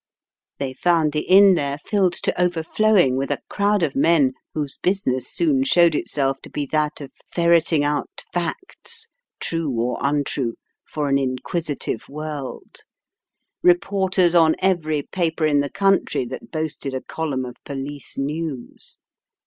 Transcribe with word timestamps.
They 0.57 0.73
found 0.73 1.11
the 1.13 1.21
Inn 1.27 1.53
there 1.53 1.77
filled 1.77 2.13
to 2.23 2.41
overflowing 2.41 3.17
with 3.17 3.29
a 3.29 3.39
crowd 3.49 3.83
of 3.83 3.95
men 3.95 4.33
whose 4.55 4.77
business 4.81 5.27
soon 5.27 5.63
showed 5.63 5.93
itself 5.93 6.41
to 6.41 6.49
be 6.49 6.65
that 6.71 7.01
of 7.01 7.11
ferreting 7.31 7.83
out 7.83 8.09
facts, 8.33 9.07
true 9.39 9.69
or 9.79 9.99
untrue, 10.01 10.55
for 10.87 11.07
an 11.07 11.19
inquisitive 11.19 12.09
world— 12.09 12.77
reporters 13.61 14.33
on 14.33 14.55
every 14.57 15.03
paper 15.03 15.45
in 15.45 15.59
the 15.59 15.69
country 15.69 16.25
that 16.25 16.49
boasted 16.49 16.95
a 16.95 17.01
column 17.01 17.45
of 17.45 17.57
police 17.63 18.17
news. 18.17 18.97